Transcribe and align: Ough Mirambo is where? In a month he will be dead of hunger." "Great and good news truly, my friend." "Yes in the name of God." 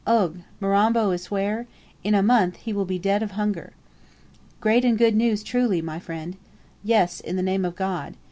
Ough 0.07 0.33
Mirambo 0.59 1.11
is 1.11 1.29
where? 1.29 1.67
In 2.03 2.15
a 2.15 2.23
month 2.23 2.55
he 2.55 2.73
will 2.73 2.85
be 2.85 2.97
dead 2.97 3.21
of 3.21 3.29
hunger." 3.37 3.71
"Great 4.59 4.83
and 4.83 4.97
good 4.97 5.15
news 5.15 5.43
truly, 5.43 5.79
my 5.79 5.99
friend." 5.99 6.37
"Yes 6.83 7.19
in 7.19 7.35
the 7.35 7.43
name 7.43 7.63
of 7.63 7.75
God." 7.75 8.15